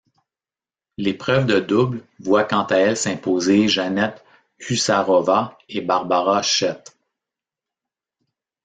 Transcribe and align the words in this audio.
L'épreuve 0.97 1.45
de 1.45 1.59
double 1.59 2.03
voit 2.19 2.43
quant 2.43 2.63
à 2.65 2.75
elle 2.77 2.97
s'imposer 2.97 3.67
Janette 3.67 4.25
Husárová 4.67 5.59
et 5.69 5.81
Barbara 5.81 6.41
Schett. 6.41 6.97